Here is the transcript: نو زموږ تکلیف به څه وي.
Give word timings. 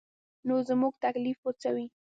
نو 0.47 0.55
زموږ 0.69 0.93
تکلیف 1.05 1.37
به 1.43 1.51
څه 1.61 1.69
وي. 1.75 1.87